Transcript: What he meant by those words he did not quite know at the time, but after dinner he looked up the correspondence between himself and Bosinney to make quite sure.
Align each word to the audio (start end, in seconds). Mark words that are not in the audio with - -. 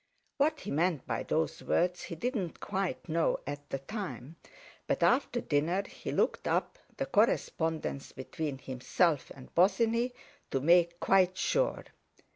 What 0.37 0.61
he 0.61 0.71
meant 0.71 1.05
by 1.05 1.21
those 1.21 1.61
words 1.61 2.01
he 2.01 2.15
did 2.15 2.35
not 2.35 2.59
quite 2.59 3.07
know 3.07 3.39
at 3.45 3.69
the 3.69 3.77
time, 3.77 4.35
but 4.87 5.03
after 5.03 5.39
dinner 5.39 5.83
he 5.87 6.11
looked 6.11 6.47
up 6.47 6.79
the 6.97 7.05
correspondence 7.05 8.11
between 8.11 8.57
himself 8.57 9.31
and 9.35 9.53
Bosinney 9.53 10.13
to 10.49 10.59
make 10.59 10.99
quite 10.99 11.37
sure. 11.37 11.83